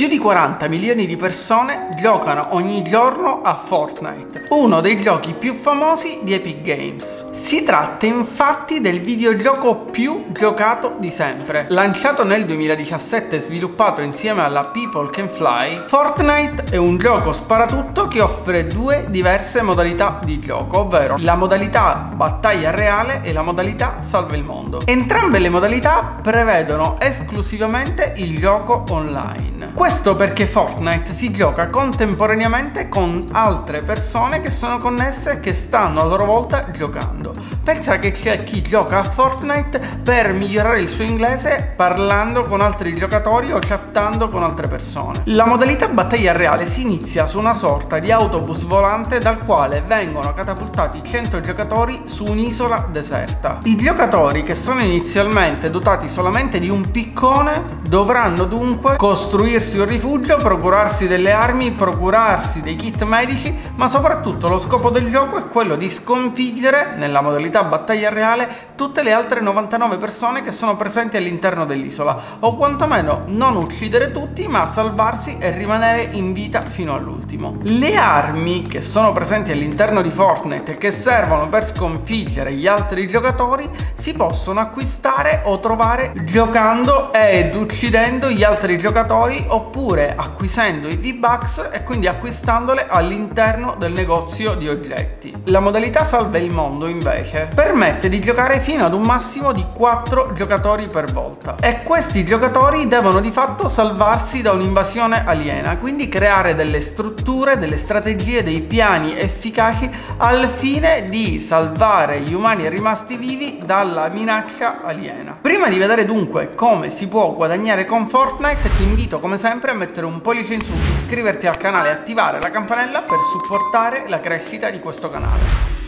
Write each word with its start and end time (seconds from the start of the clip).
Più 0.00 0.08
di 0.08 0.16
40 0.16 0.66
milioni 0.68 1.04
di 1.04 1.18
persone 1.18 1.90
giocano 2.00 2.54
ogni 2.54 2.82
giorno 2.82 3.42
a 3.42 3.54
Fortnite, 3.54 4.44
uno 4.48 4.80
dei 4.80 4.96
giochi 4.96 5.34
più 5.38 5.52
famosi 5.52 6.20
di 6.22 6.32
Epic 6.32 6.62
Games. 6.62 7.32
Si 7.32 7.62
tratta 7.64 8.06
infatti 8.06 8.80
del 8.80 9.00
videogioco 9.00 9.76
più 9.76 10.24
giocato 10.28 10.96
di 10.98 11.10
sempre. 11.10 11.66
Lanciato 11.68 12.24
nel 12.24 12.46
2017 12.46 13.36
e 13.36 13.40
sviluppato 13.40 14.00
insieme 14.00 14.40
alla 14.40 14.70
People 14.72 15.10
Can 15.10 15.28
Fly, 15.28 15.82
Fortnite 15.86 16.64
è 16.70 16.76
un 16.76 16.96
gioco 16.96 17.34
sparatutto 17.34 18.08
che 18.08 18.22
offre 18.22 18.66
due 18.66 19.04
diverse 19.10 19.60
modalità 19.60 20.18
di 20.24 20.40
gioco, 20.40 20.78
ovvero 20.78 21.16
la 21.18 21.34
modalità 21.34 22.08
battaglia 22.14 22.70
reale 22.70 23.20
e 23.22 23.34
la 23.34 23.42
modalità 23.42 24.00
salva 24.00 24.34
il 24.34 24.44
mondo. 24.44 24.80
Entrambe 24.86 25.38
le 25.38 25.50
modalità 25.50 26.16
prevedono 26.22 26.96
esclusivamente 26.98 28.14
il 28.16 28.38
gioco 28.38 28.84
online. 28.88 29.72
Perché 29.90 30.46
Fortnite 30.46 31.12
si 31.12 31.32
gioca 31.32 31.68
contemporaneamente 31.68 32.88
con 32.88 33.26
altre 33.32 33.82
persone 33.82 34.40
che 34.40 34.50
sono 34.50 34.78
connesse 34.78 35.32
e 35.32 35.40
che 35.40 35.52
stanno 35.52 36.00
a 36.00 36.04
loro 36.04 36.24
volta 36.24 36.70
giocando. 36.70 37.32
Pensa 37.62 37.98
che 37.98 38.12
c'è 38.12 38.44
chi 38.44 38.62
gioca 38.62 39.00
a 39.00 39.04
Fortnite 39.04 39.78
per 40.02 40.32
migliorare 40.32 40.80
il 40.80 40.88
suo 40.88 41.02
inglese 41.02 41.74
parlando 41.76 42.42
con 42.42 42.60
altri 42.60 42.94
giocatori 42.94 43.52
o 43.52 43.58
chattando 43.58 44.30
con 44.30 44.42
altre 44.42 44.68
persone. 44.68 45.22
La 45.24 45.44
modalità 45.44 45.88
battaglia 45.88 46.32
reale 46.32 46.66
si 46.66 46.82
inizia 46.82 47.26
su 47.26 47.38
una 47.38 47.54
sorta 47.54 47.98
di 47.98 48.12
autobus 48.12 48.64
volante 48.64 49.18
dal 49.18 49.44
quale 49.44 49.82
vengono 49.86 50.32
catapultati 50.32 51.02
100 51.02 51.40
giocatori 51.40 52.02
su 52.04 52.24
un'isola 52.24 52.88
deserta. 52.90 53.58
I 53.64 53.76
giocatori 53.76 54.44
che 54.44 54.54
sono 54.54 54.82
inizialmente 54.82 55.68
dotati 55.68 56.08
solamente 56.08 56.58
di 56.58 56.70
un 56.70 56.90
piccone 56.90 57.64
dovranno 57.82 58.44
dunque 58.44 58.96
costruirsi 58.96 59.78
un 59.80 59.88
rifugio, 59.88 60.36
procurarsi 60.36 61.06
delle 61.06 61.32
armi, 61.32 61.70
procurarsi 61.70 62.60
dei 62.60 62.74
kit 62.74 63.02
medici, 63.04 63.54
ma 63.76 63.88
soprattutto 63.88 64.48
lo 64.48 64.58
scopo 64.58 64.90
del 64.90 65.08
gioco 65.08 65.38
è 65.38 65.48
quello 65.48 65.76
di 65.76 65.90
sconfiggere 65.90 66.94
nella 66.96 67.20
modalità 67.22 67.62
battaglia 67.64 68.10
reale 68.10 68.68
tutte 68.74 69.02
le 69.02 69.12
altre 69.12 69.40
99 69.40 69.96
persone 69.96 70.42
che 70.42 70.52
sono 70.52 70.76
presenti 70.76 71.16
all'interno 71.16 71.64
dell'isola 71.64 72.18
o 72.40 72.56
quantomeno 72.56 73.22
non 73.26 73.56
uccidere 73.56 74.10
tutti 74.10 74.46
ma 74.48 74.66
salvarsi 74.66 75.36
e 75.38 75.50
rimanere 75.50 76.08
in 76.12 76.32
vita 76.32 76.62
fino 76.62 76.94
all'ultimo. 76.94 77.56
Le 77.62 77.96
armi 77.96 78.62
che 78.62 78.82
sono 78.82 79.12
presenti 79.12 79.52
all'interno 79.52 80.02
di 80.02 80.10
Fortnite 80.10 80.72
e 80.72 80.78
che 80.78 80.92
servono 80.92 81.48
per 81.48 81.66
sconfiggere 81.66 82.52
gli 82.52 82.66
altri 82.66 83.06
giocatori 83.06 83.68
si 83.94 84.14
possono 84.14 84.60
acquistare 84.60 85.42
o 85.44 85.58
trovare 85.60 86.12
giocando 86.24 87.12
ed 87.12 87.54
uccidendo 87.54 88.30
gli 88.30 88.42
altri 88.42 88.78
giocatori 88.78 89.44
oppure 89.60 90.14
acquisendo 90.16 90.88
i 90.88 90.96
V-Bucks 90.96 91.68
e 91.72 91.84
quindi 91.84 92.06
acquistandole 92.06 92.86
all'interno 92.88 93.76
del 93.78 93.92
negozio 93.92 94.54
di 94.54 94.68
oggetti. 94.68 95.32
La 95.44 95.60
modalità 95.60 96.04
salva 96.04 96.38
il 96.38 96.50
mondo 96.50 96.86
invece 96.86 97.48
permette 97.54 98.08
di 98.08 98.20
giocare 98.20 98.60
fino 98.60 98.84
ad 98.86 98.94
un 98.94 99.02
massimo 99.02 99.52
di 99.52 99.64
4 99.72 100.32
giocatori 100.32 100.86
per 100.86 101.12
volta 101.12 101.56
e 101.60 101.82
questi 101.82 102.24
giocatori 102.24 102.88
devono 102.88 103.20
di 103.20 103.30
fatto 103.30 103.68
salvarsi 103.68 104.40
da 104.40 104.52
un'invasione 104.52 105.24
aliena, 105.26 105.76
quindi 105.76 106.08
creare 106.08 106.54
delle 106.54 106.80
strutture, 106.80 107.58
delle 107.58 107.76
strategie, 107.78 108.42
dei 108.42 108.62
piani 108.62 109.16
efficaci 109.16 109.90
al 110.16 110.48
fine 110.48 111.04
di 111.08 111.38
salvare 111.38 112.20
gli 112.20 112.32
umani 112.32 112.68
rimasti 112.68 113.16
vivi 113.16 113.60
dalla 113.64 114.08
minaccia 114.08 114.82
aliena. 114.82 115.36
Prima 115.38 115.68
di 115.68 115.78
vedere 115.78 116.06
dunque 116.06 116.54
come 116.54 116.90
si 116.90 117.08
può 117.08 117.34
guadagnare 117.34 117.84
con 117.84 118.08
Fortnite 118.08 118.70
ti 118.76 118.82
invito 118.82 119.20
come 119.20 119.36
sempre 119.36 119.48
a 119.50 119.74
mettere 119.74 120.06
un 120.06 120.20
pollice 120.20 120.54
in 120.54 120.62
su, 120.62 120.72
iscriverti 120.94 121.48
al 121.48 121.56
canale 121.56 121.88
e 121.88 121.92
attivare 121.92 122.40
la 122.40 122.50
campanella 122.50 123.00
per 123.00 123.18
supportare 123.32 124.08
la 124.08 124.20
crescita 124.20 124.70
di 124.70 124.78
questo 124.78 125.10
canale. 125.10 125.79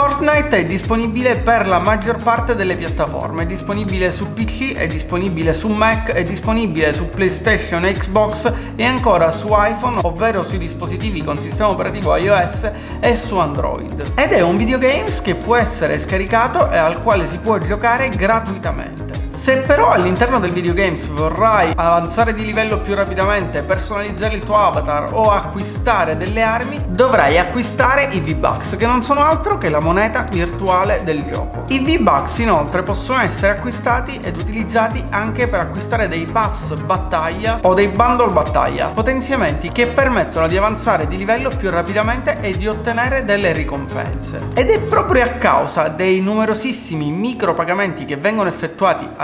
Fortnite 0.00 0.56
è 0.56 0.64
disponibile 0.64 1.36
per 1.36 1.66
la 1.66 1.78
maggior 1.78 2.22
parte 2.22 2.54
delle 2.54 2.74
piattaforme, 2.74 3.42
è 3.42 3.46
disponibile 3.46 4.10
su 4.10 4.32
PC, 4.32 4.74
è 4.74 4.86
disponibile 4.86 5.52
su 5.52 5.68
Mac, 5.68 6.12
è 6.12 6.22
disponibile 6.22 6.94
su 6.94 7.10
PlayStation 7.10 7.82
Xbox 7.82 8.50
e 8.76 8.82
ancora 8.82 9.30
su 9.30 9.48
iPhone, 9.50 9.98
ovvero 10.04 10.42
sui 10.42 10.56
dispositivi 10.56 11.22
con 11.22 11.38
sistema 11.38 11.68
operativo 11.68 12.16
iOS 12.16 12.70
e 12.98 13.14
su 13.14 13.36
Android. 13.36 14.12
Ed 14.14 14.32
è 14.32 14.40
un 14.40 14.56
videogames 14.56 15.20
che 15.20 15.34
può 15.34 15.56
essere 15.56 15.98
scaricato 15.98 16.70
e 16.70 16.78
al 16.78 17.02
quale 17.02 17.26
si 17.26 17.36
può 17.36 17.58
giocare 17.58 18.08
gratuitamente. 18.08 19.19
Se 19.32 19.58
però 19.58 19.90
all'interno 19.90 20.40
del 20.40 20.50
videogames 20.50 21.06
vorrai 21.06 21.72
avanzare 21.74 22.34
di 22.34 22.44
livello 22.44 22.80
più 22.80 22.94
rapidamente, 22.94 23.62
personalizzare 23.62 24.34
il 24.34 24.42
tuo 24.42 24.56
avatar 24.56 25.10
o 25.12 25.30
acquistare 25.30 26.16
delle 26.16 26.42
armi, 26.42 26.78
dovrai 26.88 27.38
acquistare 27.38 28.08
i 28.10 28.18
V-Bucks, 28.18 28.76
che 28.76 28.86
non 28.86 29.04
sono 29.04 29.24
altro 29.24 29.56
che 29.56 29.68
la 29.68 29.78
moneta 29.78 30.26
virtuale 30.28 31.02
del 31.04 31.24
gioco. 31.24 31.64
I 31.68 31.78
V-Bucks 31.78 32.38
inoltre 32.38 32.82
possono 32.82 33.20
essere 33.20 33.56
acquistati 33.56 34.18
ed 34.20 34.36
utilizzati 34.36 35.02
anche 35.10 35.46
per 35.46 35.60
acquistare 35.60 36.08
dei 36.08 36.26
pass 36.26 36.74
battaglia 36.74 37.60
o 37.62 37.72
dei 37.72 37.88
bundle 37.88 38.32
battaglia, 38.32 38.88
potenziamenti 38.88 39.68
che 39.68 39.86
permettono 39.86 40.48
di 40.48 40.56
avanzare 40.56 41.06
di 41.06 41.16
livello 41.16 41.50
più 41.56 41.70
rapidamente 41.70 42.40
e 42.40 42.56
di 42.56 42.66
ottenere 42.66 43.24
delle 43.24 43.52
ricompense. 43.52 44.48
Ed 44.54 44.70
è 44.70 44.80
proprio 44.80 45.24
a 45.24 45.28
causa 45.28 45.86
dei 45.86 46.20
numerosissimi 46.20 47.12
micropagamenti 47.12 48.04
che 48.04 48.16
vengono 48.16 48.48
effettuati 48.48 49.18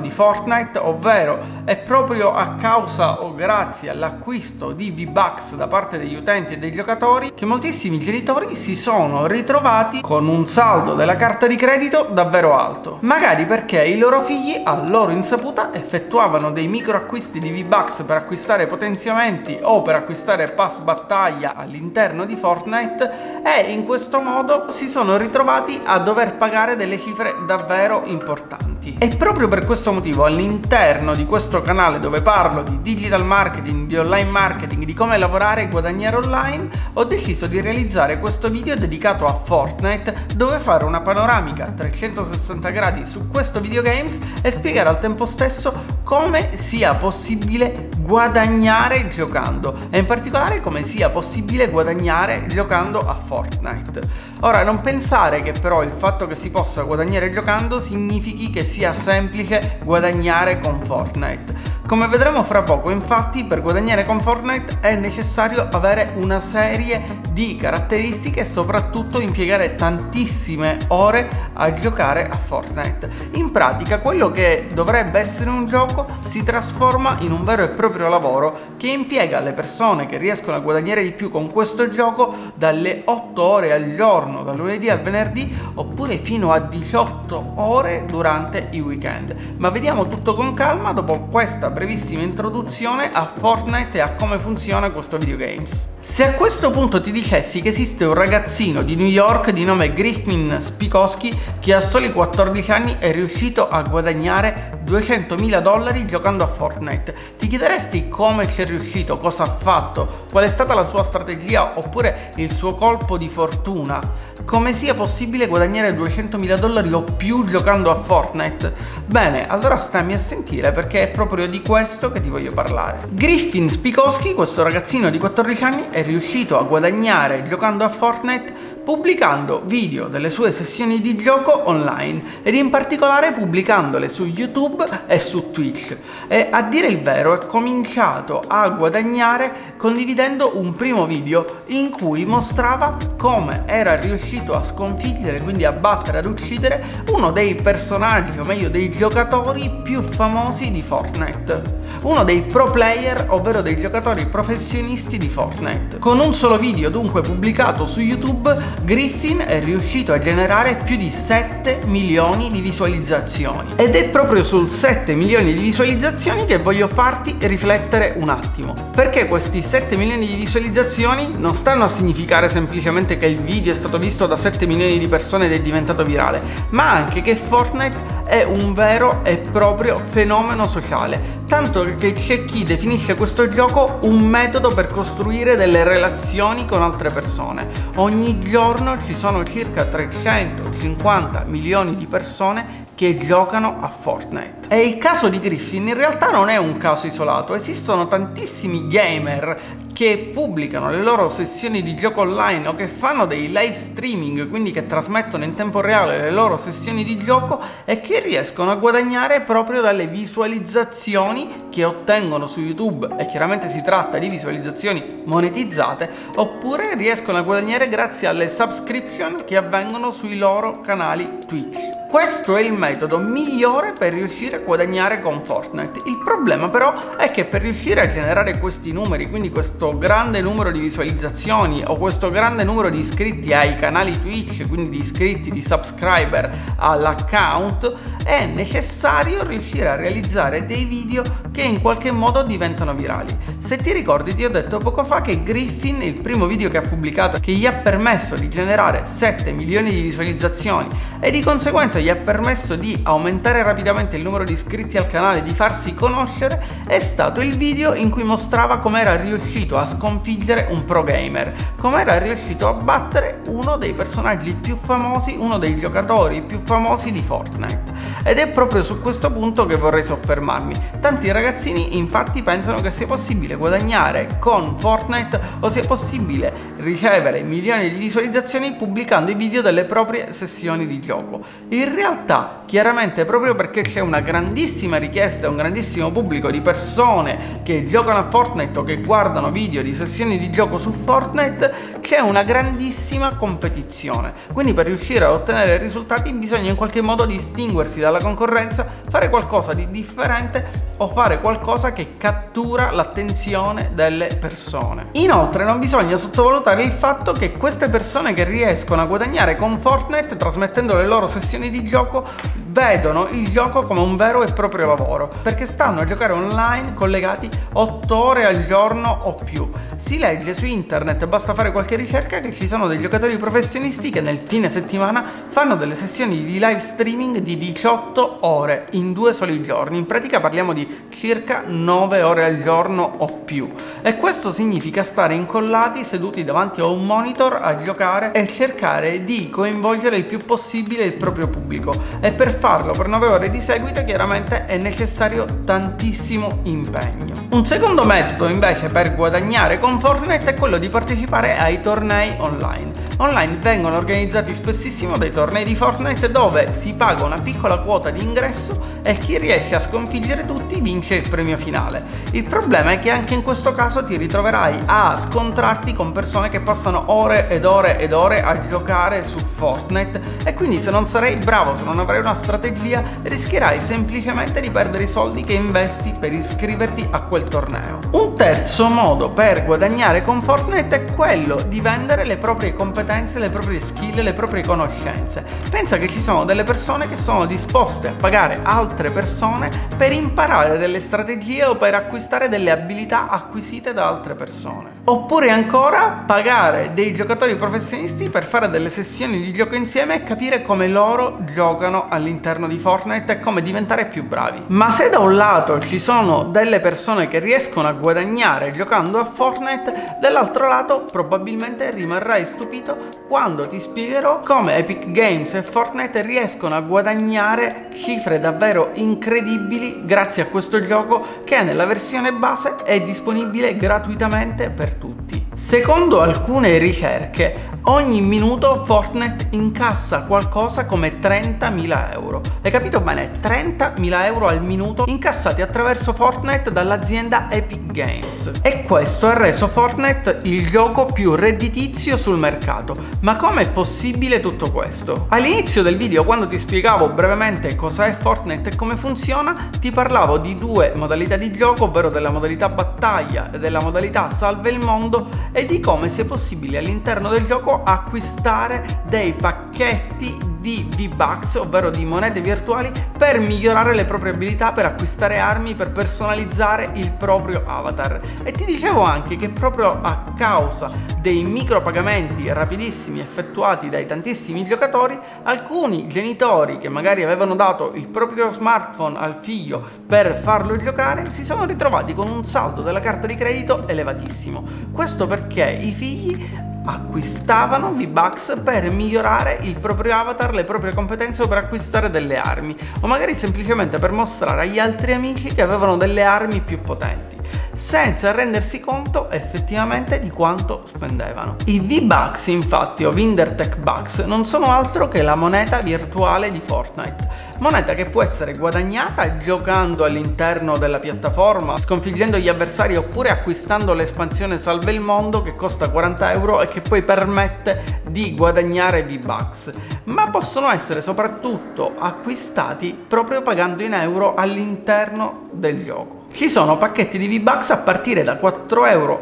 di 0.00 0.10
Fortnite, 0.10 0.78
ovvero 0.78 1.38
è 1.64 1.76
proprio 1.76 2.32
a 2.32 2.56
causa 2.60 3.22
o 3.22 3.34
grazie 3.34 3.90
all'acquisto 3.90 4.72
di 4.72 4.90
V-Bucks 4.90 5.54
da 5.54 5.68
parte 5.68 5.98
degli 5.98 6.14
utenti 6.14 6.54
e 6.54 6.58
dei 6.58 6.72
giocatori 6.72 7.32
che 7.34 7.46
moltissimi 7.46 7.98
genitori 7.98 8.56
si 8.56 8.74
sono 8.74 9.26
ritrovati 9.26 10.00
con 10.00 10.26
un 10.26 10.46
saldo 10.46 10.94
della 10.94 11.16
carta 11.16 11.46
di 11.46 11.56
credito 11.56 12.08
davvero 12.10 12.58
alto. 12.58 12.98
Magari 13.02 13.44
perché 13.44 13.84
i 13.84 13.98
loro 13.98 14.20
figli 14.20 14.60
a 14.64 14.82
loro 14.86 15.12
insaputa 15.12 15.72
effettuavano 15.72 16.50
dei 16.50 16.66
micro 16.66 16.96
acquisti 16.96 17.38
di 17.38 17.50
V-Bucks 17.50 18.02
per 18.02 18.16
acquistare 18.16 18.66
potenziamenti 18.66 19.58
o 19.62 19.82
per 19.82 19.94
acquistare 19.94 20.48
pass 20.48 20.80
battaglia 20.80 21.54
all'interno 21.54 22.24
di 22.24 22.36
Fortnite 22.36 23.42
e 23.44 23.70
in 23.70 23.84
questo 23.84 24.20
modo 24.20 24.66
si 24.70 24.88
sono 24.88 25.16
ritrovati 25.16 25.80
a 25.84 25.98
dover 25.98 26.34
pagare 26.36 26.76
delle 26.76 26.98
cifre 26.98 27.34
davvero 27.46 28.02
importanti. 28.06 28.96
E 28.98 29.09
proprio 29.16 29.48
per 29.48 29.64
questo 29.64 29.92
motivo 29.92 30.24
all'interno 30.24 31.14
di 31.14 31.24
questo 31.24 31.62
canale 31.62 31.98
dove 31.98 32.22
parlo 32.22 32.62
di 32.62 32.82
digital 32.82 33.24
marketing, 33.24 33.86
di 33.86 33.96
online 33.96 34.30
marketing, 34.30 34.84
di 34.84 34.92
come 34.92 35.16
lavorare 35.16 35.62
e 35.62 35.68
guadagnare 35.68 36.16
online, 36.16 36.68
ho 36.94 37.04
deciso 37.04 37.46
di 37.46 37.60
realizzare 37.60 38.18
questo 38.18 38.50
video 38.50 38.76
dedicato 38.76 39.24
a 39.24 39.34
Fortnite 39.34 40.26
dove 40.34 40.58
fare 40.58 40.84
una 40.84 41.00
panoramica 41.00 41.66
a 41.66 41.70
360 41.70 42.70
gradi 42.70 43.06
su 43.06 43.28
questo 43.28 43.60
videogames 43.60 44.20
e 44.42 44.50
spiegare 44.50 44.88
al 44.88 45.00
tempo 45.00 45.24
stesso 45.24 45.98
come 46.02 46.56
sia 46.56 46.94
possibile 46.94 47.88
guadagnare 48.00 49.08
giocando 49.08 49.74
e 49.90 49.98
in 49.98 50.06
particolare 50.06 50.60
come 50.60 50.84
sia 50.84 51.10
possibile 51.10 51.68
guadagnare 51.68 52.46
giocando 52.48 53.00
a 53.00 53.14
Fortnite. 53.14 54.29
Ora 54.42 54.64
non 54.64 54.80
pensare 54.80 55.42
che 55.42 55.52
però 55.52 55.82
il 55.82 55.90
fatto 55.90 56.26
che 56.26 56.34
si 56.34 56.50
possa 56.50 56.84
guadagnare 56.84 57.30
giocando 57.30 57.78
significhi 57.78 58.48
che 58.48 58.64
sia 58.64 58.94
semplice 58.94 59.78
guadagnare 59.84 60.58
con 60.60 60.80
Fortnite. 60.82 61.69
Come 61.90 62.06
vedremo 62.06 62.44
fra 62.44 62.62
poco, 62.62 62.90
infatti, 62.90 63.42
per 63.42 63.62
guadagnare 63.62 64.06
con 64.06 64.20
Fortnite 64.20 64.78
è 64.78 64.94
necessario 64.94 65.66
avere 65.72 66.12
una 66.14 66.38
serie 66.38 67.02
di 67.32 67.56
caratteristiche 67.56 68.42
e 68.42 68.44
soprattutto 68.44 69.20
impiegare 69.20 69.74
tantissime 69.74 70.78
ore 70.86 71.48
a 71.52 71.72
giocare 71.72 72.28
a 72.28 72.36
Fortnite. 72.36 73.10
In 73.32 73.50
pratica, 73.50 73.98
quello 73.98 74.30
che 74.30 74.68
dovrebbe 74.72 75.18
essere 75.18 75.50
un 75.50 75.66
gioco 75.66 76.06
si 76.24 76.44
trasforma 76.44 77.16
in 77.22 77.32
un 77.32 77.42
vero 77.42 77.64
e 77.64 77.70
proprio 77.70 78.08
lavoro 78.08 78.68
che 78.76 78.86
impiega 78.86 79.40
le 79.40 79.52
persone 79.52 80.06
che 80.06 80.16
riescono 80.16 80.56
a 80.56 80.60
guadagnare 80.60 81.02
di 81.02 81.10
più 81.10 81.28
con 81.28 81.50
questo 81.50 81.88
gioco 81.88 82.32
dalle 82.54 83.02
8 83.04 83.42
ore 83.42 83.72
al 83.72 83.96
giorno, 83.96 84.44
dal 84.44 84.56
lunedì 84.56 84.88
al 84.88 85.00
venerdì, 85.00 85.52
oppure 85.74 86.18
fino 86.18 86.52
a 86.52 86.60
18 86.60 87.54
ore 87.56 88.04
durante 88.06 88.68
i 88.70 88.80
weekend. 88.80 89.34
Ma 89.56 89.70
vediamo 89.70 90.06
tutto 90.06 90.34
con 90.34 90.54
calma 90.54 90.92
dopo 90.92 91.26
questa 91.28 91.78
brevissima 91.80 92.20
introduzione 92.20 93.10
a 93.10 93.24
Fortnite 93.24 93.96
e 93.96 94.00
a 94.02 94.10
come 94.10 94.38
funziona 94.38 94.90
questo 94.90 95.16
videogames. 95.16 95.88
Se 96.02 96.26
a 96.26 96.34
questo 96.34 96.70
punto 96.70 97.00
ti 97.00 97.10
dicessi 97.10 97.62
che 97.62 97.68
esiste 97.68 98.04
un 98.04 98.12
ragazzino 98.12 98.82
di 98.82 98.96
New 98.96 99.06
York 99.06 99.50
di 99.50 99.64
nome 99.64 99.92
Griffin 99.92 100.58
Spikowski 100.60 101.38
che 101.58 101.72
a 101.72 101.80
soli 101.80 102.12
14 102.12 102.72
anni 102.72 102.96
è 102.98 103.12
riuscito 103.12 103.68
a 103.68 103.80
guadagnare 103.82 104.82
200.000 104.84 105.60
dollari 105.62 106.06
giocando 106.06 106.44
a 106.44 106.48
Fortnite. 106.48 107.14
Ti 107.38 107.46
chiederesti 107.46 108.08
come 108.10 108.46
ci 108.46 108.60
è 108.60 108.66
riuscito, 108.66 109.18
cosa 109.18 109.44
ha 109.44 109.56
fatto, 109.58 110.24
qual 110.30 110.44
è 110.44 110.48
stata 110.48 110.74
la 110.74 110.84
sua 110.84 111.02
strategia 111.02 111.78
oppure 111.78 112.32
il 112.36 112.52
suo 112.52 112.74
colpo 112.74 113.16
di 113.16 113.28
fortuna? 113.28 114.28
Come 114.44 114.74
sia 114.74 114.94
possibile 114.94 115.46
guadagnare 115.46 115.94
200.000 115.94 116.58
dollari 116.58 116.92
o 116.92 117.02
più 117.02 117.44
giocando 117.44 117.90
a 117.90 117.94
Fortnite? 117.94 118.74
Bene, 119.06 119.46
allora 119.46 119.78
stammi 119.78 120.14
a 120.14 120.18
sentire 120.18 120.72
perché 120.72 121.02
è 121.02 121.08
proprio 121.08 121.46
di 121.46 121.58
questo 121.60 121.69
che 122.10 122.20
ti 122.20 122.28
voglio 122.28 122.52
parlare. 122.52 123.08
Griffin 123.12 123.70
Spikowski, 123.70 124.34
questo 124.34 124.64
ragazzino 124.64 125.08
di 125.08 125.18
14 125.18 125.64
anni, 125.64 125.84
è 125.90 126.02
riuscito 126.02 126.58
a 126.58 126.64
guadagnare 126.64 127.42
giocando 127.42 127.84
a 127.84 127.88
Fortnite 127.88 128.69
pubblicando 128.84 129.62
video 129.64 130.08
delle 130.08 130.30
sue 130.30 130.52
sessioni 130.52 131.00
di 131.00 131.16
gioco 131.16 131.68
online 131.68 132.40
ed 132.42 132.54
in 132.54 132.70
particolare 132.70 133.32
pubblicandole 133.32 134.08
su 134.08 134.24
YouTube 134.24 134.84
e 135.06 135.18
su 135.18 135.50
Twitch 135.50 135.96
e 136.28 136.48
a 136.50 136.62
dire 136.62 136.86
il 136.86 137.00
vero 137.00 137.34
è 137.34 137.46
cominciato 137.46 138.42
a 138.46 138.68
guadagnare 138.70 139.70
condividendo 139.80 140.58
un 140.58 140.74
primo 140.74 141.06
video 141.06 141.62
in 141.68 141.90
cui 141.90 142.26
mostrava 142.26 142.98
come 143.16 143.62
era 143.64 143.96
riuscito 143.96 144.52
a 144.52 144.62
sconfiggere, 144.62 145.40
quindi 145.40 145.64
a 145.64 145.72
battere, 145.72 146.18
ad 146.18 146.26
uccidere 146.26 146.84
uno 147.12 147.30
dei 147.30 147.54
personaggi, 147.54 148.38
o 148.38 148.44
meglio 148.44 148.68
dei 148.68 148.90
giocatori 148.90 149.70
più 149.82 150.02
famosi 150.02 150.70
di 150.70 150.82
Fortnite. 150.82 151.78
Uno 152.02 152.24
dei 152.24 152.42
pro 152.42 152.70
player, 152.70 153.26
ovvero 153.28 153.62
dei 153.62 153.76
giocatori 153.78 154.26
professionisti 154.26 155.16
di 155.16 155.28
Fortnite. 155.28 155.98
Con 155.98 156.18
un 156.18 156.34
solo 156.34 156.58
video 156.58 156.90
dunque 156.90 157.22
pubblicato 157.22 157.86
su 157.86 158.00
YouTube, 158.00 158.54
Griffin 158.82 159.44
è 159.46 159.60
riuscito 159.60 160.12
a 160.12 160.18
generare 160.18 160.80
più 160.82 160.96
di 160.96 161.12
7 161.12 161.80
milioni 161.86 162.50
di 162.50 162.60
visualizzazioni. 162.60 163.72
Ed 163.76 163.94
è 163.94 164.08
proprio 164.08 164.42
sul 164.42 164.68
7 164.68 165.14
milioni 165.14 165.52
di 165.52 165.60
visualizzazioni 165.60 166.44
che 166.44 166.58
voglio 166.58 166.88
farti 166.88 167.36
riflettere 167.40 168.14
un 168.16 168.28
attimo. 168.28 168.74
Perché 168.94 169.26
questi 169.26 169.62
7 169.62 169.96
milioni 169.96 170.26
di 170.26 170.34
visualizzazioni 170.34 171.34
non 171.36 171.54
stanno 171.54 171.84
a 171.84 171.88
significare 171.88 172.48
semplicemente 172.48 173.18
che 173.18 173.26
il 173.26 173.38
video 173.38 173.72
è 173.72 173.76
stato 173.76 173.98
visto 173.98 174.26
da 174.26 174.36
7 174.36 174.66
milioni 174.66 174.98
di 174.98 175.08
persone 175.08 175.46
ed 175.46 175.52
è 175.52 175.60
diventato 175.60 176.04
virale, 176.04 176.42
ma 176.70 176.90
anche 176.90 177.20
che 177.20 177.36
Fortnite 177.36 178.18
è 178.24 178.44
un 178.44 178.74
vero 178.74 179.24
e 179.24 179.38
proprio 179.38 180.00
fenomeno 180.10 180.68
sociale, 180.68 181.39
tanto 181.50 181.96
che 181.96 182.12
c'è 182.12 182.44
chi 182.44 182.62
definisce 182.62 183.16
questo 183.16 183.48
gioco 183.48 183.98
un 184.02 184.20
metodo 184.20 184.72
per 184.72 184.86
costruire 184.86 185.56
delle 185.56 185.82
relazioni 185.82 186.64
con 186.64 186.80
altre 186.80 187.10
persone. 187.10 187.66
Ogni 187.96 188.38
giorno 188.38 188.96
ci 189.00 189.16
sono 189.16 189.42
circa 189.42 189.84
350 189.84 191.42
milioni 191.48 191.96
di 191.96 192.06
persone 192.06 192.86
che 192.94 193.16
giocano 193.16 193.78
a 193.80 193.88
Fortnite. 193.88 194.68
E 194.68 194.86
il 194.86 194.98
caso 194.98 195.28
di 195.28 195.40
Griffin 195.40 195.88
in 195.88 195.94
realtà 195.94 196.30
non 196.30 196.50
è 196.50 196.56
un 196.56 196.76
caso 196.76 197.08
isolato, 197.08 197.56
esistono 197.56 198.06
tantissimi 198.06 198.86
gamer 198.86 199.88
che 200.00 200.30
pubblicano 200.32 200.88
le 200.88 201.02
loro 201.02 201.28
sessioni 201.28 201.82
di 201.82 201.94
gioco 201.94 202.22
online 202.22 202.66
o 202.68 202.74
che 202.74 202.88
fanno 202.88 203.26
dei 203.26 203.48
live 203.48 203.74
streaming, 203.74 204.48
quindi 204.48 204.70
che 204.70 204.86
trasmettono 204.86 205.44
in 205.44 205.52
tempo 205.52 205.82
reale 205.82 206.18
le 206.18 206.30
loro 206.30 206.56
sessioni 206.56 207.04
di 207.04 207.18
gioco 207.18 207.60
e 207.84 208.00
che 208.00 208.20
riescono 208.20 208.70
a 208.70 208.76
guadagnare 208.76 209.42
proprio 209.42 209.82
dalle 209.82 210.06
visualizzazioni 210.06 211.68
che 211.68 211.84
ottengono 211.84 212.46
su 212.46 212.60
YouTube 212.60 213.10
e 213.18 213.26
chiaramente 213.26 213.68
si 213.68 213.82
tratta 213.84 214.16
di 214.16 214.30
visualizzazioni 214.30 215.20
monetizzate 215.26 216.08
oppure 216.36 216.94
riescono 216.94 217.36
a 217.36 217.42
guadagnare 217.42 217.90
grazie 217.90 218.26
alle 218.26 218.48
subscription 218.48 219.44
che 219.44 219.58
avvengono 219.58 220.12
sui 220.12 220.38
loro 220.38 220.80
canali 220.80 221.40
Twitch. 221.46 221.98
Questo 222.10 222.56
è 222.56 222.62
il 222.62 222.72
metodo 222.72 223.18
migliore 223.18 223.92
per 223.92 224.12
riuscire 224.12 224.56
a 224.56 224.58
guadagnare 224.60 225.20
con 225.20 225.44
Fortnite. 225.44 226.00
Il 226.06 226.20
problema 226.24 226.68
però 226.68 227.16
è 227.16 227.30
che 227.30 227.44
per 227.44 227.60
riuscire 227.60 228.00
a 228.00 228.08
generare 228.08 228.58
questi 228.58 228.90
numeri, 228.90 229.28
quindi 229.28 229.50
questo 229.50 229.89
grande 229.98 230.40
numero 230.40 230.70
di 230.70 230.80
visualizzazioni 230.80 231.82
o 231.86 231.96
questo 231.96 232.30
grande 232.30 232.64
numero 232.64 232.90
di 232.90 232.98
iscritti 232.98 233.52
ai 233.52 233.76
canali 233.76 234.18
Twitch, 234.20 234.66
quindi 234.68 234.90
di 234.90 235.00
iscritti, 235.00 235.50
di 235.50 235.62
subscriber 235.62 236.74
all'account, 236.76 237.92
è 238.24 238.46
necessario 238.46 239.44
riuscire 239.44 239.88
a 239.88 239.96
realizzare 239.96 240.66
dei 240.66 240.84
video 240.84 241.22
che 241.50 241.62
in 241.62 241.80
qualche 241.80 242.10
modo 242.10 242.42
diventano 242.42 242.94
virali. 242.94 243.36
Se 243.58 243.76
ti 243.76 243.92
ricordi 243.92 244.34
ti 244.34 244.44
ho 244.44 244.50
detto 244.50 244.78
poco 244.78 245.04
fa 245.04 245.20
che 245.20 245.42
Griffin, 245.42 246.02
il 246.02 246.20
primo 246.20 246.46
video 246.46 246.70
che 246.70 246.78
ha 246.78 246.82
pubblicato, 246.82 247.38
che 247.40 247.52
gli 247.52 247.66
ha 247.66 247.72
permesso 247.72 248.34
di 248.34 248.48
generare 248.48 249.02
7 249.06 249.52
milioni 249.52 249.90
di 249.90 250.02
visualizzazioni 250.02 250.88
e 251.20 251.30
di 251.30 251.42
conseguenza 251.42 251.98
gli 251.98 252.08
ha 252.08 252.16
permesso 252.16 252.74
di 252.74 252.98
aumentare 253.02 253.62
rapidamente 253.62 254.16
il 254.16 254.22
numero 254.22 254.42
di 254.42 254.54
iscritti 254.54 254.96
al 254.96 255.06
canale, 255.06 255.42
di 255.42 255.54
farsi 255.54 255.94
conoscere, 255.94 256.62
è 256.86 256.98
stato 256.98 257.40
il 257.40 257.56
video 257.56 257.94
in 257.94 258.10
cui 258.10 258.24
mostrava 258.24 258.78
come 258.78 259.02
era 259.02 259.16
riuscito 259.16 259.76
a 259.76 259.86
sconfiggere 259.86 260.66
un 260.70 260.84
pro 260.84 261.02
gamer, 261.04 261.54
come 261.78 262.00
era 262.00 262.18
riuscito 262.18 262.66
a 262.66 262.72
battere 262.72 263.40
uno 263.48 263.76
dei 263.76 263.92
personaggi 263.92 264.54
più 264.54 264.76
famosi, 264.76 265.36
uno 265.38 265.58
dei 265.58 265.76
giocatori 265.76 266.42
più 266.42 266.60
famosi 266.64 267.12
di 267.12 267.20
Fortnite. 267.20 267.98
Ed 268.22 268.38
è 268.38 268.48
proprio 268.48 268.82
su 268.82 269.00
questo 269.00 269.30
punto 269.30 269.66
che 269.66 269.76
vorrei 269.76 270.04
soffermarmi. 270.04 270.74
Tanti 271.00 271.30
ragazzini 271.30 271.96
infatti 271.96 272.42
pensano 272.42 272.80
che 272.80 272.92
sia 272.92 273.06
possibile 273.06 273.54
guadagnare 273.54 274.36
con 274.38 274.78
Fortnite 274.78 275.40
o 275.60 275.68
sia 275.68 275.84
possibile 275.86 276.52
ricevere 276.78 277.42
milioni 277.42 277.90
di 277.90 277.96
visualizzazioni 277.96 278.72
pubblicando 278.72 279.30
i 279.30 279.34
video 279.34 279.62
delle 279.62 279.84
proprie 279.84 280.32
sessioni 280.32 280.86
di 280.86 281.00
gioco. 281.10 281.42
In 281.70 281.92
realtà, 281.92 282.62
chiaramente 282.66 283.24
proprio 283.24 283.56
perché 283.56 283.82
c'è 283.82 283.98
una 283.98 284.20
grandissima 284.20 284.96
richiesta 284.96 285.46
e 285.46 285.48
un 285.48 285.56
grandissimo 285.56 286.12
pubblico 286.12 286.52
di 286.52 286.60
persone 286.60 287.60
che 287.64 287.84
giocano 287.84 288.18
a 288.18 288.28
Fortnite 288.30 288.78
o 288.78 288.84
che 288.84 289.00
guardano 289.00 289.50
video 289.50 289.82
di 289.82 289.92
sessioni 289.92 290.38
di 290.38 290.50
gioco 290.50 290.78
su 290.78 290.92
Fortnite, 290.92 291.98
c'è 292.00 292.20
una 292.20 292.44
grandissima 292.44 293.34
competizione. 293.34 294.32
Quindi 294.52 294.72
per 294.72 294.86
riuscire 294.86 295.24
a 295.24 295.32
ottenere 295.32 295.78
risultati 295.78 296.32
bisogna 296.32 296.70
in 296.70 296.76
qualche 296.76 297.00
modo 297.00 297.26
distinguersi 297.26 297.98
dalla 297.98 298.20
concorrenza, 298.20 298.86
fare 299.10 299.28
qualcosa 299.28 299.74
di 299.74 299.90
differente 299.90 300.88
o 300.98 301.08
fare 301.08 301.40
qualcosa 301.40 301.92
che 301.92 302.16
cattura 302.16 302.92
l'attenzione 302.92 303.90
delle 303.94 304.28
persone. 304.38 305.08
Inoltre 305.12 305.64
non 305.64 305.78
bisogna 305.78 306.16
sottovalutare 306.16 306.82
il 306.82 306.92
fatto 306.92 307.32
che 307.32 307.52
queste 307.52 307.88
persone 307.88 308.32
che 308.32 308.44
riescono 308.44 309.02
a 309.02 309.06
guadagnare 309.06 309.56
con 309.56 309.78
Fortnite 309.78 310.36
trasmettendo 310.36 310.96
le 310.96 311.06
loro 311.06 311.26
sessioni 311.26 311.70
di 311.70 311.82
gioco 311.82 312.24
vedono 312.70 313.28
il 313.32 313.50
gioco 313.50 313.84
come 313.84 314.00
un 314.00 314.16
vero 314.16 314.42
e 314.42 314.52
proprio 314.52 314.86
lavoro, 314.86 315.28
perché 315.42 315.66
stanno 315.66 316.00
a 316.00 316.04
giocare 316.04 316.32
online 316.32 316.94
collegati 316.94 317.48
8 317.72 318.16
ore 318.16 318.44
al 318.44 318.64
giorno 318.66 319.20
o 319.24 319.34
più. 319.34 319.68
Si 319.96 320.18
legge 320.18 320.54
su 320.54 320.64
internet, 320.64 321.26
basta 321.26 321.54
fare 321.54 321.72
qualche 321.72 321.96
ricerca, 321.96 322.40
che 322.40 322.52
ci 322.52 322.68
sono 322.68 322.86
dei 322.86 322.98
giocatori 322.98 323.36
professionisti 323.38 324.10
che 324.10 324.20
nel 324.20 324.40
fine 324.44 324.70
settimana 324.70 325.24
fanno 325.48 325.76
delle 325.76 325.94
sessioni 325.94 326.44
di 326.44 326.54
live 326.54 326.78
streaming 326.78 327.38
di 327.38 327.58
18 327.58 328.38
ore 328.42 328.86
in 328.92 329.12
due 329.12 329.32
soli 329.32 329.62
giorni. 329.62 329.98
In 329.98 330.06
pratica 330.06 330.40
parliamo 330.40 330.72
di 330.72 331.06
circa 331.10 331.64
9 331.66 332.22
ore 332.22 332.44
al 332.44 332.62
giorno 332.62 333.14
o 333.18 333.38
più. 333.44 333.70
E 334.02 334.16
questo 334.16 334.52
significa 334.52 335.02
stare 335.02 335.34
incollati 335.34 336.04
seduti 336.04 336.44
davanti 336.44 336.80
a 336.80 336.86
un 336.86 337.04
monitor 337.04 337.58
a 337.60 337.76
giocare 337.82 338.32
e 338.32 338.46
cercare 338.46 339.24
di 339.24 339.50
coinvolgere 339.50 340.16
il 340.16 340.24
più 340.24 340.38
possibile 340.38 341.04
il 341.04 341.16
proprio 341.16 341.48
pubblico. 341.48 341.92
E 342.20 342.30
per 342.30 342.58
farlo 342.60 342.92
per 342.92 343.08
9 343.08 343.26
ore 343.26 343.50
di 343.50 343.62
seguito 343.62 344.04
chiaramente 344.04 344.66
è 344.66 344.76
necessario 344.76 345.46
tantissimo 345.64 346.60
impegno. 346.64 347.32
Un 347.52 347.64
secondo 347.64 348.04
metodo 348.04 348.48
invece 348.48 348.90
per 348.90 349.14
guadagnare 349.14 349.80
con 349.80 349.98
Fortnite 349.98 350.50
è 350.50 350.54
quello 350.54 350.76
di 350.76 350.88
partecipare 350.88 351.56
ai 351.56 351.80
tornei 351.80 352.34
online. 352.36 353.09
Online 353.20 353.58
vengono 353.60 353.98
organizzati 353.98 354.54
spessissimo 354.54 355.18
dei 355.18 355.30
tornei 355.30 355.66
di 355.66 355.76
Fortnite 355.76 356.30
dove 356.30 356.72
si 356.72 356.94
paga 356.94 357.22
una 357.22 357.38
piccola 357.38 357.76
quota 357.80 358.08
di 358.08 358.22
ingresso 358.22 358.98
e 359.02 359.18
chi 359.18 359.36
riesce 359.36 359.74
a 359.74 359.80
sconfiggere 359.80 360.46
tutti 360.46 360.80
vince 360.80 361.16
il 361.16 361.28
premio 361.28 361.58
finale. 361.58 362.04
Il 362.30 362.48
problema 362.48 362.92
è 362.92 362.98
che 362.98 363.10
anche 363.10 363.34
in 363.34 363.42
questo 363.42 363.74
caso 363.74 364.06
ti 364.06 364.16
ritroverai 364.16 364.84
a 364.86 365.18
scontrarti 365.18 365.92
con 365.92 366.12
persone 366.12 366.48
che 366.48 366.60
passano 366.60 367.12
ore 367.12 367.48
ed 367.50 367.66
ore 367.66 367.98
ed 367.98 368.14
ore 368.14 368.42
a 368.42 368.58
giocare 368.60 369.22
su 369.22 369.36
Fortnite 369.38 370.38
e 370.44 370.54
quindi 370.54 370.80
se 370.80 370.90
non 370.90 371.06
sarai 371.06 371.36
bravo, 371.36 371.74
se 371.74 371.82
non 371.82 371.98
avrai 371.98 372.20
una 372.20 372.34
strategia, 372.34 373.02
rischierai 373.22 373.80
semplicemente 373.80 374.62
di 374.62 374.70
perdere 374.70 375.04
i 375.04 375.08
soldi 375.08 375.44
che 375.44 375.52
investi 375.52 376.14
per 376.18 376.32
iscriverti 376.32 377.06
a 377.10 377.20
quel 377.20 377.44
torneo. 377.44 377.98
Un 378.12 378.34
terzo 378.34 378.88
modo 378.88 379.30
per 379.30 379.66
guadagnare 379.66 380.22
con 380.22 380.40
Fortnite 380.40 381.04
è 381.04 381.14
quello 381.14 381.56
di 381.68 381.82
vendere 381.82 382.24
le 382.24 382.38
proprie 382.38 382.74
competenze 382.74 383.08
competenze, 383.10 383.40
le 383.40 383.50
proprie 383.50 383.80
skill, 383.80 384.22
le 384.22 384.32
proprie 384.32 384.62
conoscenze. 384.62 385.44
Pensa 385.68 385.96
che 385.96 386.08
ci 386.08 386.20
sono 386.20 386.44
delle 386.44 386.62
persone 386.62 387.08
che 387.08 387.16
sono 387.16 387.44
disposte 387.44 388.08
a 388.08 388.12
pagare 388.12 388.60
altre 388.62 389.10
persone 389.10 389.68
per 389.96 390.12
imparare 390.12 390.78
delle 390.78 391.00
strategie 391.00 391.64
o 391.64 391.74
per 391.74 391.94
acquistare 391.94 392.48
delle 392.48 392.70
abilità 392.70 393.28
acquisite 393.28 393.92
da 393.92 394.06
altre 394.06 394.34
persone. 394.34 394.98
Oppure 395.04 395.50
ancora 395.50 396.22
pagare 396.24 396.92
dei 396.94 397.12
giocatori 397.12 397.56
professionisti 397.56 398.28
per 398.28 398.44
fare 398.44 398.70
delle 398.70 398.90
sessioni 398.90 399.40
di 399.40 399.52
gioco 399.52 399.74
insieme 399.74 400.14
e 400.14 400.22
capire 400.22 400.62
come 400.62 400.86
loro 400.86 401.38
giocano 401.52 402.06
all'interno 402.08 402.68
di 402.68 402.78
Fortnite 402.78 403.32
e 403.32 403.40
come 403.40 403.60
diventare 403.60 404.06
più 404.06 404.24
bravi. 404.24 404.66
Ma 404.68 404.92
se 404.92 405.10
da 405.10 405.18
un 405.18 405.34
lato 405.34 405.80
ci 405.80 405.98
sono 405.98 406.44
delle 406.44 406.78
persone 406.78 407.26
che 407.26 407.40
riescono 407.40 407.88
a 407.88 407.92
guadagnare 407.92 408.70
giocando 408.70 409.18
a 409.18 409.24
Fortnite, 409.24 410.18
dall'altro 410.20 410.68
lato 410.68 411.06
probabilmente 411.10 411.90
rimarrai 411.90 412.46
stupito 412.46 412.89
quando 413.28 413.66
ti 413.66 413.80
spiegherò 413.80 414.40
come 414.40 414.76
Epic 414.76 415.10
Games 415.10 415.54
e 415.54 415.62
Fortnite 415.62 416.22
riescono 416.22 416.74
a 416.74 416.80
guadagnare 416.80 417.88
cifre 417.92 418.38
davvero 418.38 418.90
incredibili 418.94 420.04
grazie 420.04 420.42
a 420.42 420.46
questo 420.46 420.84
gioco 420.84 421.24
che 421.44 421.62
nella 421.62 421.86
versione 421.86 422.32
base 422.32 422.74
è 422.84 423.00
disponibile 423.00 423.76
gratuitamente 423.76 424.70
per 424.70 424.94
tutti. 424.94 425.48
Secondo 425.54 426.20
alcune 426.20 426.78
ricerche, 426.78 427.69
ogni 427.84 428.20
minuto 428.20 428.84
Fortnite 428.84 429.48
incassa 429.50 430.22
qualcosa 430.22 430.84
come 430.84 431.18
30.000 431.20 432.12
euro. 432.12 432.40
Hai 432.62 432.70
capito 432.70 433.00
bene? 433.00 433.40
30.000 433.40 434.24
euro 434.24 434.46
al 434.46 434.62
minuto 434.62 435.04
incassati 435.06 435.62
attraverso 435.62 436.12
Fortnite 436.12 436.72
dall'azienda 436.72 437.50
Epic 437.50 437.92
Games. 437.92 438.50
E 438.62 438.84
questo 438.84 439.26
ha 439.28 439.36
reso 439.36 439.68
Fortnite 439.68 440.40
il 440.42 440.68
gioco 440.68 441.06
più 441.06 441.34
redditizio 441.34 442.16
sul 442.16 442.36
mercato. 442.36 442.94
Ma 443.20 443.36
come 443.36 443.62
è 443.62 443.70
possibile 443.70 444.40
tutto 444.40 444.70
questo? 444.70 445.26
All'inizio 445.30 445.82
del 445.82 445.96
video, 445.96 446.24
quando 446.24 446.46
ti 446.46 446.58
spiegavo 446.58 447.10
brevemente 447.10 447.74
cosa 447.76 448.06
è 448.06 448.14
Fortnite 448.14 448.70
e 448.70 448.76
come 448.76 448.96
funziona, 448.96 449.70
ti 449.78 449.90
parlavo 449.90 450.38
di 450.38 450.54
due 450.54 450.92
modalità 450.94 451.36
di 451.36 451.52
gioco, 451.52 451.84
ovvero 451.84 452.10
della 452.10 452.30
modalità 452.30 452.68
battaglia 452.68 453.50
e 453.52 453.58
della 453.58 453.80
modalità 453.80 454.28
salve 454.30 454.70
il 454.70 454.84
mondo 454.84 455.28
e 455.52 455.64
di 455.64 455.80
come 455.80 456.08
sia 456.08 456.24
possibile 456.24 456.78
all'interno 456.78 457.28
del 457.28 457.44
gioco 457.44 457.69
acquistare 457.84 459.02
dei 459.08 459.32
pacchetti 459.32 460.48
di 460.60 460.86
V-Bucks, 460.94 461.54
ovvero 461.54 461.88
di 461.88 462.04
monete 462.04 462.40
virtuali, 462.40 462.92
per 463.16 463.40
migliorare 463.40 463.94
le 463.94 464.04
proprie 464.04 464.32
abilità, 464.32 464.72
per 464.72 464.84
acquistare 464.84 465.38
armi, 465.38 465.74
per 465.74 465.90
personalizzare 465.90 466.90
il 466.94 467.12
proprio 467.12 467.62
avatar. 467.66 468.20
E 468.42 468.52
ti 468.52 468.64
dicevo 468.64 469.02
anche 469.02 469.36
che 469.36 469.48
proprio 469.48 470.00
a 470.02 470.34
causa 470.36 470.90
dei 471.20 471.44
micropagamenti 471.44 472.52
rapidissimi 472.52 473.20
effettuati 473.20 473.88
dai 473.88 474.06
tantissimi 474.06 474.64
giocatori, 474.64 475.18
alcuni 475.44 476.06
genitori 476.08 476.78
che 476.78 476.88
magari 476.88 477.22
avevano 477.22 477.54
dato 477.54 477.92
il 477.94 478.08
proprio 478.08 478.48
smartphone 478.48 479.18
al 479.18 479.38
figlio 479.40 479.82
per 480.06 480.38
farlo 480.42 480.76
giocare 480.76 481.30
si 481.30 481.44
sono 481.44 481.64
ritrovati 481.64 482.14
con 482.14 482.28
un 482.28 482.44
saldo 482.44 482.82
della 482.82 483.00
carta 483.00 483.26
di 483.26 483.34
credito 483.34 483.86
elevatissimo. 483.86 484.62
Questo 484.92 485.26
perché 485.26 485.78
i 485.80 485.92
figli 485.92 486.68
acquistavano 486.94 487.92
V-Bucks 487.92 488.60
per 488.64 488.90
migliorare 488.90 489.58
il 489.62 489.76
proprio 489.76 490.14
avatar, 490.14 490.54
le 490.54 490.64
proprie 490.64 490.92
competenze 490.92 491.42
o 491.42 491.48
per 491.48 491.58
acquistare 491.58 492.10
delle 492.10 492.38
armi 492.38 492.76
o 493.00 493.06
magari 493.06 493.34
semplicemente 493.34 493.98
per 493.98 494.12
mostrare 494.12 494.62
agli 494.62 494.78
altri 494.78 495.12
amici 495.12 495.54
che 495.54 495.62
avevano 495.62 495.96
delle 495.96 496.24
armi 496.24 496.60
più 496.60 496.80
potenti 496.80 497.36
senza 497.80 498.30
rendersi 498.30 498.78
conto 498.78 499.30
effettivamente 499.30 500.20
di 500.20 500.28
quanto 500.28 500.82
spendevano. 500.84 501.56
I 501.64 501.80
V-Bucks 501.80 502.48
infatti 502.48 503.04
o 503.04 503.10
Windertech 503.10 503.78
Bucks 503.78 504.18
non 504.18 504.44
sono 504.44 504.66
altro 504.66 505.08
che 505.08 505.22
la 505.22 505.34
moneta 505.34 505.80
virtuale 505.80 506.50
di 506.50 506.60
Fortnite, 506.62 507.28
moneta 507.58 507.94
che 507.94 508.10
può 508.10 508.22
essere 508.22 508.52
guadagnata 508.52 509.38
giocando 509.38 510.04
all'interno 510.04 510.76
della 510.76 511.00
piattaforma, 511.00 511.78
sconfiggendo 511.78 512.36
gli 512.36 512.48
avversari 512.48 512.96
oppure 512.96 513.30
acquistando 513.30 513.94
l'espansione 513.94 514.58
Salve 514.58 514.92
il 514.92 515.00
Mondo 515.00 515.40
che 515.40 515.56
costa 515.56 515.88
40 515.88 516.32
euro 516.32 516.60
e 516.60 516.66
che 516.66 516.82
poi 516.82 517.02
permette 517.02 518.02
di 518.06 518.34
guadagnare 518.34 519.04
V-Bucks, 519.04 519.70
ma 520.04 520.30
possono 520.30 520.70
essere 520.70 521.00
soprattutto 521.00 521.94
acquistati 521.98 522.92
proprio 523.08 523.40
pagando 523.40 523.82
in 523.82 523.94
euro 523.94 524.34
all'interno 524.34 525.48
del 525.52 525.82
gioco. 525.82 526.19
Ci 526.32 526.48
sono 526.48 526.78
pacchetti 526.78 527.18
di 527.18 527.38
V-Bucks 527.38 527.70
a 527.70 527.78
partire 527.78 528.22
da 528.22 528.34
4,99 528.34 528.90
euro 528.90 529.20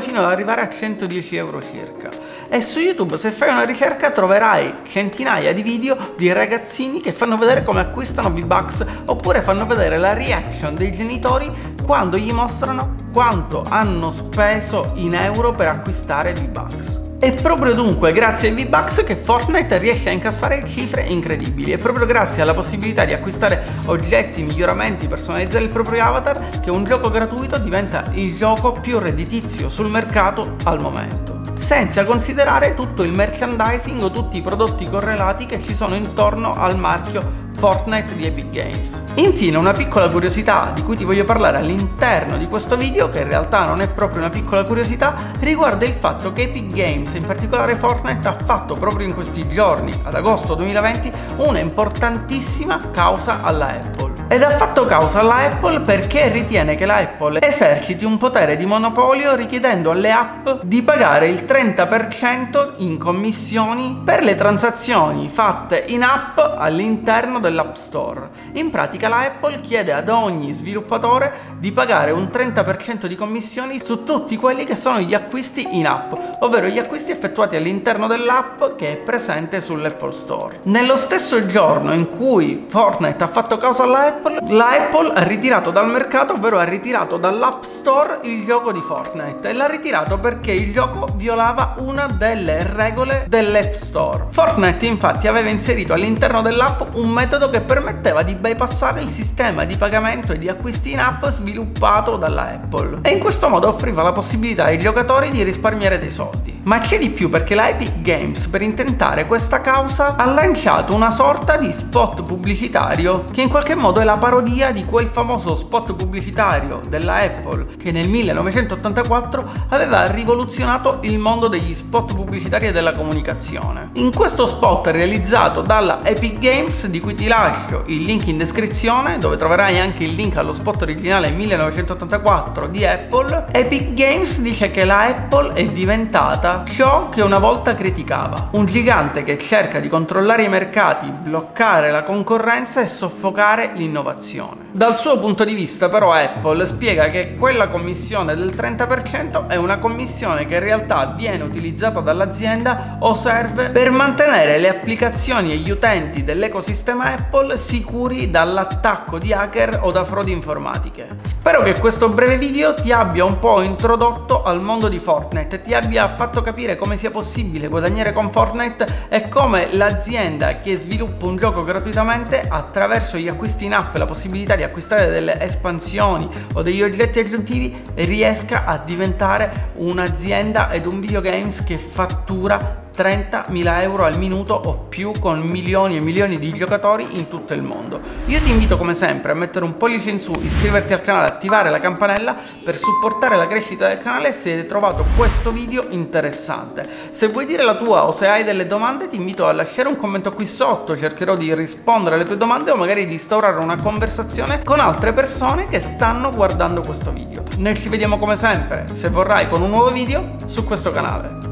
fino 0.00 0.18
ad 0.18 0.24
arrivare 0.24 0.62
a 0.62 0.68
110 0.68 1.36
euro 1.36 1.62
circa. 1.62 2.08
E 2.48 2.60
su 2.62 2.80
YouTube 2.80 3.16
se 3.16 3.30
fai 3.30 3.50
una 3.50 3.64
ricerca 3.64 4.10
troverai 4.10 4.78
centinaia 4.82 5.52
di 5.52 5.62
video 5.62 5.96
di 6.16 6.32
ragazzini 6.32 7.00
che 7.00 7.12
fanno 7.12 7.36
vedere 7.36 7.62
come 7.62 7.80
acquistano 7.80 8.30
V-Bucks 8.30 8.84
oppure 9.06 9.42
fanno 9.42 9.66
vedere 9.66 9.98
la 9.98 10.14
reaction 10.14 10.74
dei 10.74 10.90
genitori 10.90 11.50
quando 11.84 12.16
gli 12.16 12.32
mostrano 12.32 12.94
quanto 13.12 13.64
hanno 13.68 14.10
speso 14.10 14.92
in 14.94 15.14
euro 15.14 15.52
per 15.52 15.68
acquistare 15.68 16.32
V-Bucks. 16.32 17.01
È 17.22 17.32
proprio 17.34 17.72
dunque 17.72 18.10
grazie 18.10 18.48
ai 18.48 18.64
V-Bucks 18.64 19.04
che 19.04 19.14
Fortnite 19.14 19.78
riesce 19.78 20.08
a 20.08 20.12
incassare 20.12 20.64
cifre 20.66 21.02
incredibili. 21.02 21.70
È 21.70 21.78
proprio 21.78 22.04
grazie 22.04 22.42
alla 22.42 22.52
possibilità 22.52 23.04
di 23.04 23.12
acquistare 23.12 23.62
oggetti, 23.84 24.42
miglioramenti, 24.42 25.06
personalizzare 25.06 25.62
il 25.62 25.70
proprio 25.70 26.02
avatar 26.02 26.58
che 26.58 26.72
un 26.72 26.82
gioco 26.82 27.10
gratuito 27.10 27.58
diventa 27.58 28.06
il 28.14 28.36
gioco 28.36 28.72
più 28.72 28.98
redditizio 28.98 29.70
sul 29.70 29.88
mercato 29.88 30.56
al 30.64 30.80
momento 30.80 31.38
senza 31.54 32.04
considerare 32.04 32.74
tutto 32.74 33.04
il 33.04 33.12
merchandising 33.12 34.02
o 34.02 34.10
tutti 34.10 34.36
i 34.36 34.42
prodotti 34.42 34.88
correlati 34.88 35.46
che 35.46 35.60
ci 35.60 35.76
sono 35.76 35.94
intorno 35.94 36.52
al 36.54 36.76
marchio 36.76 37.41
Fortnite 37.56 38.14
di 38.16 38.26
Epic 38.26 38.50
Games. 38.50 39.02
Infine 39.14 39.56
una 39.56 39.72
piccola 39.72 40.10
curiosità 40.10 40.72
di 40.74 40.82
cui 40.82 40.96
ti 40.96 41.04
voglio 41.04 41.24
parlare 41.24 41.58
all'interno 41.58 42.36
di 42.36 42.48
questo 42.48 42.76
video, 42.76 43.08
che 43.08 43.20
in 43.20 43.28
realtà 43.28 43.66
non 43.66 43.80
è 43.80 43.88
proprio 43.88 44.20
una 44.20 44.30
piccola 44.30 44.64
curiosità, 44.64 45.14
riguarda 45.40 45.84
il 45.84 45.92
fatto 45.92 46.32
che 46.32 46.42
Epic 46.42 46.72
Games, 46.72 47.12
in 47.14 47.26
particolare 47.26 47.76
Fortnite, 47.76 48.26
ha 48.26 48.36
fatto 48.36 48.74
proprio 48.74 49.06
in 49.06 49.14
questi 49.14 49.48
giorni, 49.48 49.92
ad 50.02 50.14
agosto 50.14 50.54
2020, 50.54 51.12
una 51.36 51.58
importantissima 51.58 52.90
causa 52.90 53.42
alla 53.42 53.68
Apple 53.68 54.11
ed 54.32 54.42
ha 54.42 54.48
fatto 54.48 54.86
causa 54.86 55.20
alla 55.20 55.44
Apple 55.44 55.80
perché 55.80 56.30
ritiene 56.30 56.74
che 56.74 56.86
la 56.86 56.96
Apple 56.96 57.38
eserciti 57.42 58.06
un 58.06 58.16
potere 58.16 58.56
di 58.56 58.64
monopolio 58.64 59.34
richiedendo 59.34 59.90
alle 59.90 60.10
app 60.10 60.48
di 60.62 60.80
pagare 60.80 61.28
il 61.28 61.44
30% 61.46 62.76
in 62.78 62.96
commissioni 62.96 64.00
per 64.02 64.22
le 64.22 64.34
transazioni 64.34 65.28
fatte 65.28 65.84
in 65.88 66.02
app 66.02 66.38
all'interno 66.38 67.40
dell'App 67.40 67.74
Store. 67.74 68.30
In 68.52 68.70
pratica 68.70 69.08
la 69.08 69.18
Apple 69.18 69.60
chiede 69.60 69.92
ad 69.92 70.08
ogni 70.08 70.54
sviluppatore 70.54 71.50
di 71.58 71.70
pagare 71.70 72.10
un 72.10 72.30
30% 72.32 73.04
di 73.04 73.16
commissioni 73.16 73.82
su 73.84 74.02
tutti 74.02 74.38
quelli 74.38 74.64
che 74.64 74.76
sono 74.76 75.00
gli 75.00 75.12
acquisti 75.12 75.76
in 75.76 75.86
app, 75.86 76.14
ovvero 76.38 76.68
gli 76.68 76.78
acquisti 76.78 77.10
effettuati 77.10 77.56
all'interno 77.56 78.06
dell'app 78.06 78.76
che 78.76 78.92
è 78.92 78.96
presente 78.96 79.60
sull'Apple 79.60 80.12
Store. 80.12 80.60
Nello 80.62 80.96
stesso 80.96 81.44
giorno 81.44 81.92
in 81.92 82.08
cui 82.08 82.64
Fortnite 82.66 83.22
ha 83.22 83.28
fatto 83.28 83.58
causa 83.58 83.82
alla 83.82 84.06
Apple, 84.06 84.20
Apple, 84.22 84.54
la 84.54 84.68
Apple 84.70 85.12
ha 85.12 85.22
ritirato 85.24 85.72
dal 85.72 85.90
mercato, 85.90 86.34
ovvero 86.34 86.58
ha 86.58 86.64
ritirato 86.64 87.16
dall'App 87.16 87.64
Store 87.64 88.20
il 88.22 88.44
gioco 88.44 88.70
di 88.70 88.80
Fortnite 88.80 89.48
e 89.48 89.52
l'ha 89.52 89.66
ritirato 89.66 90.18
perché 90.18 90.52
il 90.52 90.72
gioco 90.72 91.08
violava 91.16 91.74
una 91.78 92.06
delle 92.06 92.62
regole 92.62 93.24
dell'App 93.28 93.72
Store. 93.72 94.26
Fortnite 94.30 94.86
infatti 94.86 95.26
aveva 95.26 95.48
inserito 95.48 95.92
all'interno 95.92 96.40
dell'app 96.40 96.94
un 96.94 97.08
metodo 97.08 97.50
che 97.50 97.62
permetteva 97.62 98.22
di 98.22 98.34
bypassare 98.34 99.02
il 99.02 99.08
sistema 99.08 99.64
di 99.64 99.76
pagamento 99.76 100.32
e 100.32 100.38
di 100.38 100.48
acquisti 100.48 100.92
in 100.92 101.00
app 101.00 101.26
sviluppato 101.26 102.16
dalla 102.16 102.42
Apple 102.42 103.00
e 103.02 103.10
in 103.10 103.18
questo 103.18 103.48
modo 103.48 103.68
offriva 103.68 104.02
la 104.02 104.12
possibilità 104.12 104.64
ai 104.64 104.78
giocatori 104.78 105.30
di 105.30 105.42
risparmiare 105.42 105.98
dei 105.98 106.12
soldi. 106.12 106.60
Ma 106.64 106.78
c'è 106.78 106.98
di 106.98 107.10
più 107.10 107.28
perché 107.28 107.56
la 107.56 107.68
Epic 107.70 108.00
Games 108.02 108.46
per 108.46 108.62
intentare 108.62 109.26
questa 109.26 109.60
causa 109.60 110.14
ha 110.14 110.26
lanciato 110.26 110.94
una 110.94 111.10
sorta 111.10 111.56
di 111.56 111.72
spot 111.72 112.22
pubblicitario 112.22 113.24
che 113.32 113.42
in 113.42 113.48
qualche 113.48 113.74
modo 113.74 114.00
è 114.00 114.04
la 114.04 114.11
parodia 114.16 114.72
di 114.72 114.84
quel 114.84 115.08
famoso 115.08 115.56
spot 115.56 115.94
pubblicitario 115.94 116.80
della 116.88 117.16
Apple 117.16 117.66
che 117.76 117.92
nel 117.92 118.08
1984 118.08 119.50
aveva 119.68 120.10
rivoluzionato 120.10 120.98
il 121.02 121.18
mondo 121.18 121.48
degli 121.48 121.72
spot 121.72 122.14
pubblicitari 122.14 122.66
e 122.66 122.72
della 122.72 122.92
comunicazione. 122.92 123.90
In 123.94 124.12
questo 124.12 124.46
spot 124.46 124.88
realizzato 124.88 125.62
dalla 125.62 126.04
Epic 126.04 126.38
Games, 126.38 126.86
di 126.88 127.00
cui 127.00 127.14
ti 127.14 127.26
lascio 127.28 127.84
il 127.86 128.00
link 128.00 128.26
in 128.26 128.38
descrizione, 128.38 129.18
dove 129.18 129.36
troverai 129.36 129.78
anche 129.78 130.04
il 130.04 130.14
link 130.14 130.36
allo 130.36 130.52
spot 130.52 130.82
originale 130.82 131.30
1984 131.30 132.66
di 132.66 132.84
Apple, 132.84 133.46
Epic 133.52 133.92
Games 133.94 134.40
dice 134.40 134.70
che 134.70 134.84
la 134.84 135.02
Apple 135.02 135.52
è 135.52 135.64
diventata 135.64 136.64
ciò 136.66 137.08
che 137.08 137.22
una 137.22 137.38
volta 137.38 137.74
criticava, 137.74 138.48
un 138.52 138.66
gigante 138.66 139.22
che 139.22 139.38
cerca 139.38 139.80
di 139.80 139.88
controllare 139.88 140.42
i 140.42 140.48
mercati, 140.48 141.10
bloccare 141.10 141.90
la 141.90 142.02
concorrenza 142.02 142.80
e 142.80 142.88
soffocare 142.88 143.70
l'innovazione 143.74 143.91
l'innovazione. 143.92 144.70
Dal 144.72 144.98
suo 144.98 145.18
punto 145.18 145.44
di 145.44 145.52
vista 145.54 145.90
però 145.90 146.12
Apple 146.12 146.64
spiega 146.64 147.10
che 147.10 147.34
quella 147.34 147.68
commissione 147.68 148.34
del 148.34 148.54
30% 148.56 149.46
è 149.46 149.56
una 149.56 149.78
commissione 149.78 150.46
che 150.46 150.54
in 150.54 150.60
realtà 150.60 151.12
viene 151.14 151.44
utilizzata 151.44 152.00
dall'azienda 152.00 152.96
o 153.00 153.14
serve 153.14 153.68
per 153.68 153.90
mantenere 153.90 154.58
le 154.58 154.70
applicazioni 154.70 155.52
e 155.52 155.56
gli 155.56 155.70
utenti 155.70 156.24
dell'ecosistema 156.24 157.12
Apple 157.12 157.58
sicuri 157.58 158.30
dall'attacco 158.30 159.18
di 159.18 159.34
hacker 159.34 159.80
o 159.82 159.90
da 159.90 160.06
frodi 160.06 160.32
informatiche. 160.32 161.18
Spero 161.24 161.62
che 161.62 161.78
questo 161.78 162.08
breve 162.08 162.38
video 162.38 162.72
ti 162.72 162.92
abbia 162.92 163.26
un 163.26 163.38
po' 163.38 163.60
introdotto 163.60 164.42
al 164.42 164.62
mondo 164.62 164.88
di 164.88 164.98
Fortnite, 164.98 165.60
ti 165.60 165.74
abbia 165.74 166.08
fatto 166.08 166.40
capire 166.40 166.76
come 166.76 166.96
sia 166.96 167.10
possibile 167.10 167.68
guadagnare 167.68 168.14
con 168.14 168.30
Fortnite 168.30 169.08
e 169.10 169.28
come 169.28 169.68
l'azienda 169.74 170.60
che 170.60 170.78
sviluppa 170.78 171.26
un 171.26 171.36
gioco 171.36 171.62
gratuitamente 171.62 172.46
attraverso 172.48 173.18
gli 173.18 173.28
acquisti 173.28 173.66
in 173.66 173.74
app 173.74 173.81
e 173.92 173.98
la 173.98 174.06
possibilità 174.06 174.54
di 174.54 174.62
acquistare 174.62 175.10
delle 175.10 175.40
espansioni 175.40 176.28
o 176.54 176.62
degli 176.62 176.82
oggetti 176.82 177.18
aggiuntivi 177.18 177.82
riesca 177.94 178.64
a 178.64 178.78
diventare 178.78 179.70
un'azienda 179.74 180.70
ed 180.70 180.86
un 180.86 181.00
videogames 181.00 181.64
che 181.64 181.78
fattura 181.78 182.90
30.000 182.94 183.80
euro 183.82 184.04
al 184.04 184.18
minuto 184.18 184.54
o 184.54 184.74
più 184.88 185.12
con 185.18 185.40
milioni 185.40 185.96
e 185.96 186.00
milioni 186.00 186.38
di 186.38 186.52
giocatori 186.52 187.06
in 187.12 187.28
tutto 187.28 187.54
il 187.54 187.62
mondo. 187.62 188.00
Io 188.26 188.40
ti 188.40 188.50
invito 188.50 188.76
come 188.76 188.94
sempre 188.94 189.32
a 189.32 189.34
mettere 189.34 189.64
un 189.64 189.76
pollice 189.76 190.10
in 190.10 190.20
su, 190.20 190.32
iscriverti 190.40 190.92
al 190.92 191.00
canale, 191.00 191.26
attivare 191.26 191.70
la 191.70 191.78
campanella 191.78 192.36
per 192.64 192.76
supportare 192.76 193.36
la 193.36 193.46
crescita 193.46 193.88
del 193.88 193.98
canale 193.98 194.34
se 194.34 194.52
hai 194.52 194.66
trovato 194.66 195.04
questo 195.16 195.50
video 195.50 195.86
interessante. 195.90 196.88
Se 197.10 197.28
vuoi 197.28 197.46
dire 197.46 197.64
la 197.64 197.76
tua 197.76 198.06
o 198.06 198.12
se 198.12 198.28
hai 198.28 198.44
delle 198.44 198.66
domande 198.66 199.08
ti 199.08 199.16
invito 199.16 199.46
a 199.46 199.52
lasciare 199.52 199.88
un 199.88 199.96
commento 199.96 200.32
qui 200.32 200.46
sotto, 200.46 200.96
cercherò 200.96 201.36
di 201.36 201.54
rispondere 201.54 202.16
alle 202.16 202.24
tue 202.24 202.36
domande 202.36 202.70
o 202.70 202.76
magari 202.76 203.06
di 203.06 203.14
instaurare 203.14 203.58
una 203.58 203.76
conversazione 203.76 204.62
con 204.62 204.80
altre 204.80 205.12
persone 205.12 205.68
che 205.68 205.80
stanno 205.80 206.30
guardando 206.30 206.82
questo 206.82 207.10
video. 207.10 207.42
Noi 207.58 207.76
ci 207.76 207.88
vediamo 207.88 208.18
come 208.18 208.36
sempre, 208.36 208.86
se 208.92 209.08
vorrai, 209.08 209.48
con 209.48 209.62
un 209.62 209.70
nuovo 209.70 209.90
video 209.90 210.36
su 210.46 210.64
questo 210.64 210.90
canale. 210.90 211.51